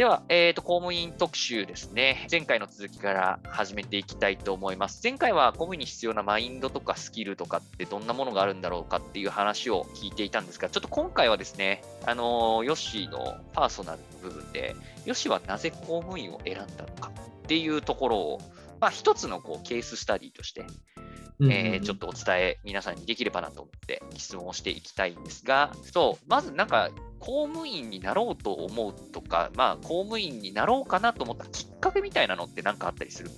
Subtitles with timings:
[0.00, 2.26] では、えーと、公務員特集ですね。
[2.30, 5.02] 前回の続きから始めていきたいと思います。
[5.04, 17.12] 前回は公務員に必要なマインドとかスキルとかってどんなものがあるんだろうかっていう話を聞いていたんですが、ちょっと今回はですね、あのヨッシーのパーソナルの部分で、ヨッシーはなぜ公務員を選んだのか
[17.42, 18.38] っていうところを、
[18.80, 20.64] まあ、一つのこうケーススタディとして、
[21.42, 26.88] えー、ちょっとお伝え、皆さんにできればなと思って質問をしていきたいんですが、そう、まずなんか、
[27.20, 33.30] 公務員になろうと思うとか、まあ、公務員になろうかなと思ったきっかけみたいなのって何かあったりする？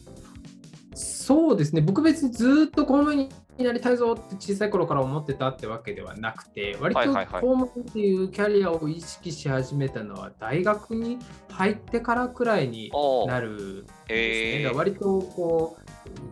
[0.95, 3.29] そうですね、僕別にずっと公務員
[3.59, 11.19] になりたいぞって小さい頃から思ってたってわけではなくて、割と公務員っていうキャリアを意識し始めたのは、大学に
[11.51, 12.91] 入ってからくらいに
[13.27, 14.71] なるんですね。
[14.75, 15.77] 割とこ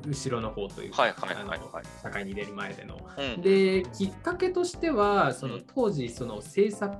[0.04, 1.14] う後ろの方というか、
[2.02, 2.98] 社会に出る前での。
[3.16, 6.98] うん、で、きっかけとしては、その当時、その政策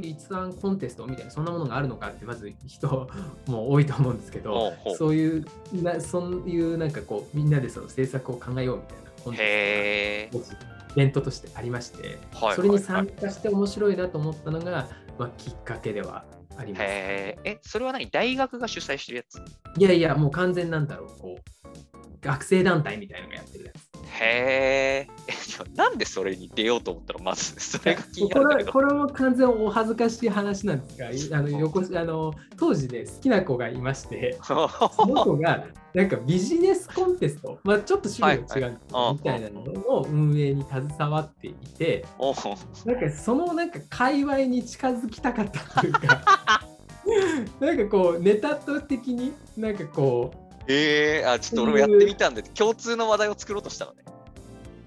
[0.00, 3.08] 立案コンテストみたいなそんなものがあるのかってまず人
[3.46, 10.44] も多いと思うんですけどそういうなそういうなんかこうみんなでその政策を考えようみたいなコンテストが
[10.92, 12.18] イベントとしてありまして、
[12.54, 16.24] それに参加して面白いなと思ったのが、まあ、きっかけでは
[16.56, 16.82] あります。
[16.84, 18.10] え、それは何？
[18.10, 19.38] 大学が主催してるやつ？
[19.80, 21.40] いやいや、もう完全なんだろう、こう、
[22.20, 23.63] 学生団体みたいなのがやってる。
[24.20, 25.14] へえ。
[25.76, 27.20] なんでそれに出ようと思ったの？
[27.24, 34.54] まず、それが気になるこれこれも完全お恥ずかしい話なんですが、あの横あの当時で好きな子がいまして、そ
[35.06, 38.78] の子がなんかビジネスコンテスト、まあ、ちょっと種類が違う
[39.12, 42.04] みたいなのの運営に携わっていて、
[42.84, 46.22] なんかそのなんか界隈に近づきたかったというか、
[47.60, 54.04] なんかこうネタ的になんかこう、ええー、あ、ちょっと俺もやってみたんで、共通の話題を作ろうとしたのね。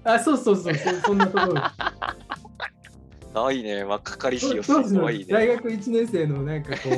[0.04, 1.62] あ、そうそうそう、そそんなところ。
[3.34, 5.26] ないね、若かりしよすごいね。
[5.28, 6.90] 大学1年生のなんかこ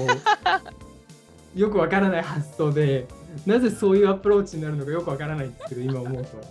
[1.55, 3.07] う、 よくわからない発想で、
[3.47, 6.31] なぜそういうアプローチになるのかよくわからないんですけど、今思うと。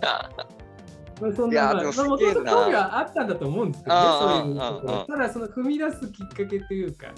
[1.20, 5.16] まあ、そんな、まあ、もともと興味はあったんだと思うんですけどね、そういうところ。
[5.16, 7.08] ただ、その踏み出すきっかけというか、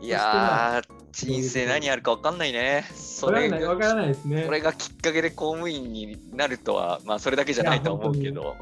[0.00, 2.84] いや人生何あるか分かんないね。
[2.94, 4.44] それがからないですね。
[4.44, 8.56] それがきっかけで公務員になるとは、まあそれだけじゃないと思うけど。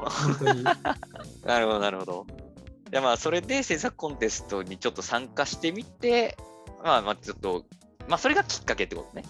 [1.45, 2.27] なるほど、なるほど。
[2.91, 6.37] じゃまあそれで制作コンテストにちょっと参加してみて、
[6.83, 7.65] まあまあちょっと、
[8.07, 9.23] まあそれがきっかけってことね。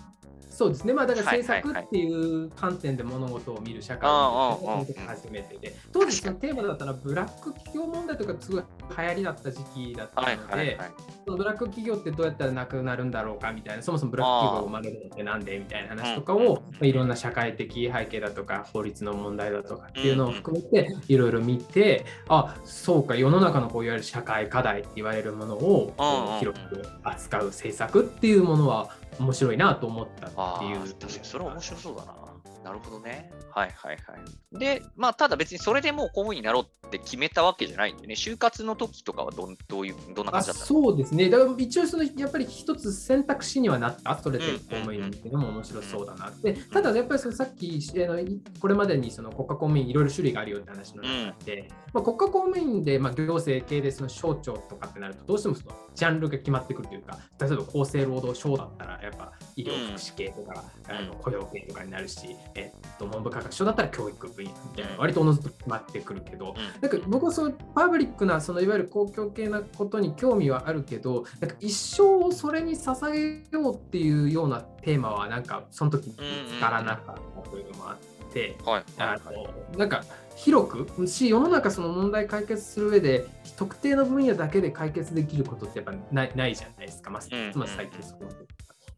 [0.49, 8.63] そうですね、まあ、だから政策っていう観点で物事を見る社会の初めてで、当時そのテーマだったらブラック企業問題とかすごい
[8.97, 10.79] 流行りだった時期だったので、
[11.25, 25.93] そのブラック企業ってどうやったらなくなるんだろうかみたいな、そもそもブラック企業が生まれるのってなんでみたいな話とかを、まあ、いろんな社会的背景だとか、法律の問題だとかっていうのを含めて、いろいろ見て、あそうか、世の中のこういわゆる社会課題って言われるものを
[26.39, 28.89] 広く扱う政策っていうものは、
[29.19, 30.79] 面白いなと思ったっていう。
[30.79, 32.28] 確かにそれは面白そうだな。
[32.69, 33.31] なるほどね。
[33.49, 34.13] はいはいは
[34.53, 34.59] い。
[34.59, 41.31] で、まあ、ただ別にそれでもう公務員になろうって決めたわけじゃないんでね、就活の時とかはどどういう、どんな感じだったそうですね。
[41.31, 46.53] だから一応その、やっぱり一つ選択肢にはなった、それで公務員っていうのも面白そうだなって。
[46.71, 48.19] ただ、やっぱりそのさっき、あの
[48.59, 77.97] これまでにその国家公務員いろいろ種類があるよって話の中で、うん、まあ、国家公務員で、まあ、行政系でその省庁とかってなると、どうしてもそのジャンルが決まってくるというか、例えば厚生労働省だったら、やっぱ医療福祉系とか、うん、あの雇用系とかになるし、えっと、文部科学省だったら教育分野みたいな、割とおのずと決まってくるけど、なんか僕はそういうパブリックな、そのいわゆる公共系なことに興味はあるけど、なんか一生をそれに捧げようっていうようなテーマは、なんかその時見つからなかったというのもあっ
[78.31, 80.03] て、はい、あのなんか
[80.35, 83.27] 広くし世の中その問題解決する上で
[83.57, 88.19] 特定の分野だけで解決できることってやっぱないないじゃないですか、まあ、つまり最近そう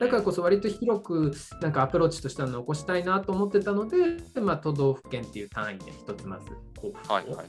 [0.01, 1.31] だからこそ割と広く
[1.61, 3.97] なんかアプローチとしては残したいなと思ってたので、
[4.41, 7.47] まあ、都道府県っていう単位で一つまずこう、はいはい。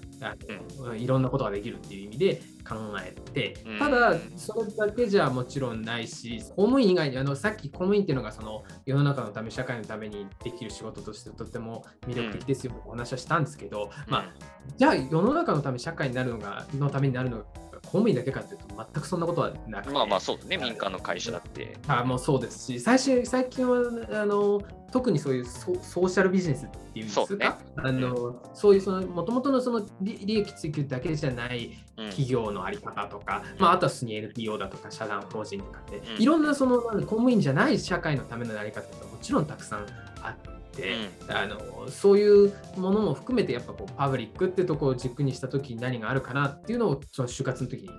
[0.90, 14.32] うん、いろんなことができるっていう意味で考えて、ただそれだけじゃもちろんないし公務員以外にあのさっき公務員っていうのがその世の中のため社会のためにできる仕事としてとても魅力的ですよとお話はしたんですけど、まあ、
[14.76, 17.46] じゃあ世の中のため社会になるのがのためになるの
[17.92, 19.92] 公務員だけかというと全くそんなことはなくて。
[19.92, 20.56] まあまあそうですね。
[20.56, 21.76] 民間の会社だって。
[21.86, 27.26] あもうそうですし最初最近はあの特にそういうソーシャルビジネスっていうんですか？
[27.26, 39.86] そう、ね,、あの、うん、そういうそのもともとのその利益追求だけじゃない企業のあり方とか、うん、まあ、あとは普通に NPO だとか社団法人とかで、うん、いろんなその公務員じゃない社会のためのあり方ってもちろんたくさん
[40.22, 47.94] あって。、うん、あのそういうものも含めてやっぱこうパブリックってとこを軸にした時に何があるかなっていうのをその就活の時に考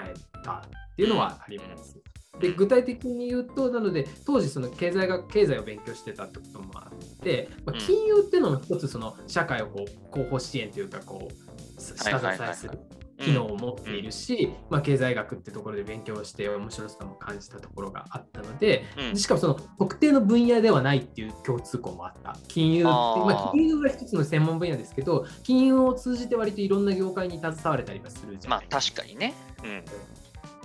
[0.00, 0.14] え
[0.44, 0.60] たっ
[0.94, 1.98] ていうのはあります。
[2.40, 12.78] で具体的に言うと、なので当時その経済学経済を勉強してたってこともあって、まあ、金融っていうのも一つその社会をこう後方支援というかこう下支えする
[13.24, 29.02] 機能を持っているし、まあ、経済学ってところで勉強して面白さも感じたところがあったので、うんしかもその特定の分野ではないっていう共通項もあった金融ってまあ、金融は一つの専門分野ですけど金融を通じて割といろんな業界に携われたりはするじゃまあないですか。
[29.02, 29.34] 確かにね。
[29.64, 29.84] うん。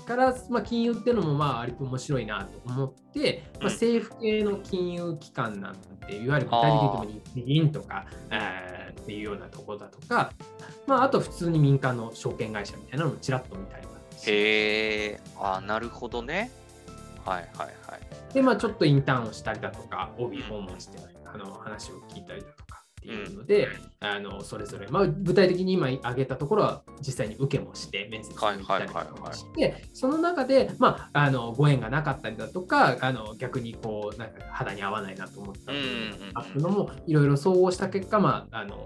[0.10, 3.72] から、まあ、金融っていうのもまあ割と面白いなと思って、まあ、うん。
[3.72, 10.34] 政府系の金融機関なんていわゆる具体的に言うと日銀とかえーっていうようなところだとか、
[10.88, 13.88] まあ、あと普通に民間の証券会社みたいなのもちらっと見たり
[14.26, 16.52] へえ、あなるほどね。
[17.26, 18.34] はいはいはい。
[18.34, 23.68] で、まあ、ちょっとインターンをしたりだとか、OB 訪問してあの話を聞いたりだとかっていうので、
[24.02, 38.78] あのそれぞれ、まあ、具体的に今挙げたところは実際に受けもして、面接に行ったりとかもして、その中で、まあ、あのご縁がなかったりだとか、あの逆にこうなんか肌に合わないなと思った部分があったのも、いろいろ総合した結果、まあ、あの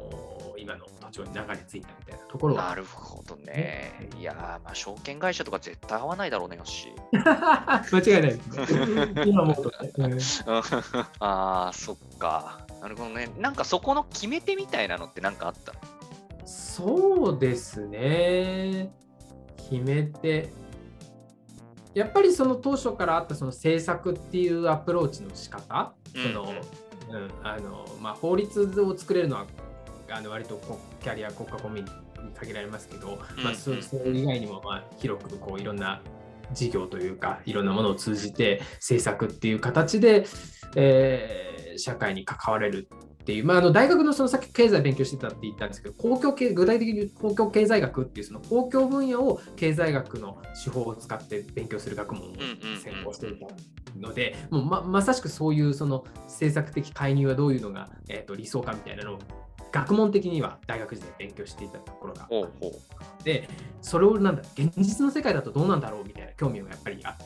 [1.14, 4.10] 今の土地に流れ着いたみたいなところはなるほどね。
[4.20, 6.88] いやー、まあ証券会社とか絶対合わないだろうね、よし。
[7.14, 10.54] 間違いないですね。
[11.20, 12.66] ああ、そっか。
[12.82, 13.30] なるほどね。
[13.38, 15.80] なんかそこの決め手みたいなのって何かあったの？
[16.46, 18.92] そうですね。
[19.58, 20.52] 決めて。
[21.94, 26.52] やっぱりその当初からあったその政策っていうアプローチの仕方、その
[27.10, 29.46] うんあのまあ、法律を作れるのは
[30.14, 31.92] あの割とこうキャリア国家公務員に
[32.36, 33.78] 限られますけど、まあ、それ
[34.12, 36.02] 以外にもまあ広くこういろんな
[36.52, 40.26] 事業というかいろんなものを通じて政策っていう形で、
[40.76, 42.88] えー社会に関われる
[43.22, 53.48] っていう、まあ、あの大学のそのさっき経済勉強してたって言ったんですけど公共経具体的に公共経済学っていうその公共分野を経済学の手法を使って勉強する学問を専攻していた
[54.00, 59.20] ので、もうままさしくそういうその政策的介入はどういうのが、えー、と理想かみたいなのを
[59.72, 62.28] 学問的には大学時代勉強していたところが。
[63.24, 63.50] で
[63.82, 67.24] それをなんだ現実の世界だとどうなんだろうみたいな興味がやっぱりあって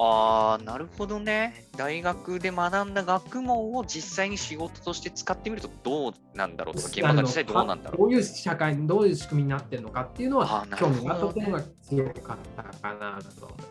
[0.00, 1.66] ああ、なるほどね。
[1.76, 8.08] 大学で学んだ学問を実際に仕事として使ってみるとどうなんだろうとか、現場が実際どうなんだろう。
[8.10, 13.68] どういう社会どういう仕組みになってるのかっていうのはね興味があったところが強かったかなと思います。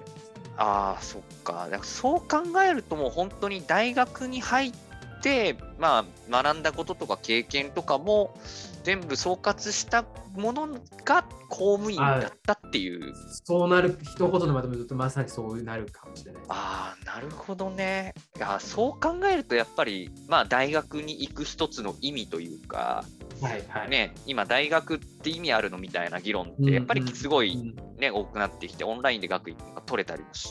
[0.58, 1.54] ああ、そっか。
[1.54, 4.87] だからそう考えるともう本当に大学に入って、
[5.80, 8.38] まあ、学んだこととか経験とかも
[8.84, 10.06] 全部総括した
[10.36, 10.68] もの
[11.04, 13.14] が公務員だったっていう。
[13.44, 16.44] そうなる一言でまとめるとまさにそうなるかもしれない。
[16.50, 18.14] ああ、なるほどね。
[18.38, 23.04] いや、そう考えるとやっぱり、まあ、大学に行く一つの意味というか、
[23.42, 23.90] はいはい。
[23.90, 30.50] ね、今、大学って意味あるのみたいな議論っうんて、やっぱりすごい、うんね、多くなってきて、オンラインで学位が取れたりもし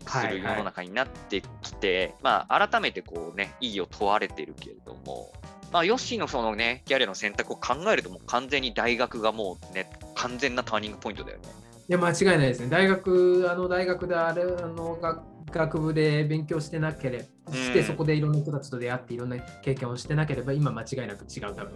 [0.00, 5.32] すはいはいる世の中になってきて、まあ、改めてこうね、意義を問われてるけれども、
[5.72, 11.44] まあ、ヨッシーのそのね、キャリアの選択を考えると、もう完全に大学がもうね、完全なターニングポイントだよね。
[11.88, 12.68] いや間違いないですね。
[12.68, 21.74] 大学、あの大学であれあの学学部で勉強してなければ、して、うんそこでいろんな人たちと出会っていろんな経験をしてなければ、今間違いなく違う多分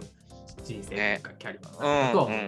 [0.63, 2.39] 人生とかキャリアうん、だとは思う。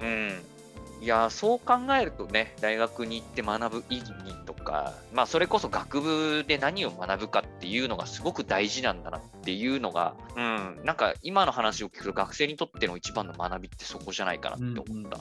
[0.00, 0.08] うん。
[0.08, 0.55] うん。
[1.00, 4.12] いや、そう考えるとね、大学に行って学ぶ意義
[4.46, 15.20] とか、まあ、それこそ学部で何を学ぶかっていうのがすごく大事なんだなっていうのが、うん、なんか今の話を聞くと学生にとっての一番の学びってそこじゃないかなって思った。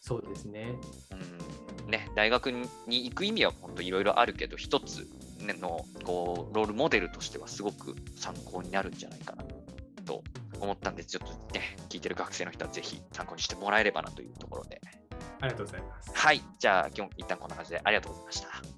[0.00, 0.74] そうですね。
[1.10, 1.14] う
[1.88, 5.08] んね、大学に行く意味は本当いろいろあるけど、一つ、
[5.40, 9.44] ね、のこうロールモデルとしてはすごく参考になるんじゃないかな
[10.06, 10.22] と
[10.64, 14.80] 思ったんで、ちょっとね、聞いてる学生の人はぜひ参考にしてもらえればなというところで。
[15.40, 16.10] ありがとうございます。
[16.14, 18.71] はい、じゃあ今日一旦こんな感じでありがとうございました。